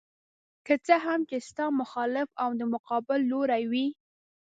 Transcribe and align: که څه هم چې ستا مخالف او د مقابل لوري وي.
که 0.65 0.73
څه 0.85 0.95
هم 1.05 1.19
چې 1.29 1.37
ستا 1.47 1.65
مخالف 1.81 2.29
او 2.43 2.49
د 2.59 2.61
مقابل 2.73 3.19
لوري 3.31 3.63
وي. 3.71 3.87